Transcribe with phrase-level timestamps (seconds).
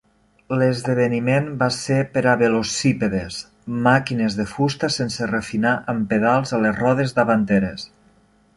[0.59, 3.37] L'esdeveniment va ser per a velocípedes,
[3.89, 7.89] màquines de fusta sense refinar amb pedals a les rodes davanteres.